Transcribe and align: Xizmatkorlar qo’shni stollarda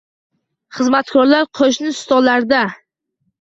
Xizmatkorlar 0.77 1.45
qo’shni 1.59 1.93
stollarda 1.99 2.65